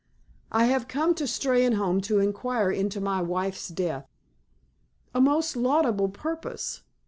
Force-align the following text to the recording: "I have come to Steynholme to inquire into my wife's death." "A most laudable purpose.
"I 0.51 0.65
have 0.65 0.87
come 0.87 1.13
to 1.13 1.25
Steynholme 1.25 2.01
to 2.05 2.17
inquire 2.17 2.71
into 2.71 2.99
my 2.99 3.21
wife's 3.21 3.67
death." 3.69 4.07
"A 5.13 5.21
most 5.21 5.55
laudable 5.55 6.09
purpose. 6.09 6.81